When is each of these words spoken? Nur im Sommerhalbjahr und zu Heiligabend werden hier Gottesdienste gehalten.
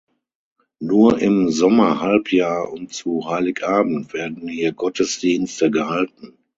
Nur 0.79 1.19
im 1.21 1.51
Sommerhalbjahr 1.51 2.71
und 2.73 2.91
zu 2.91 3.29
Heiligabend 3.29 4.13
werden 4.13 4.47
hier 4.47 4.71
Gottesdienste 4.73 5.69
gehalten. 5.69 6.39